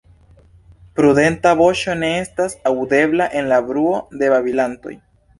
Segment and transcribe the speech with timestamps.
[0.99, 3.93] Prudenta voĉo ne estas aŭdebla en la bruo
[4.23, 4.95] de babilantoj.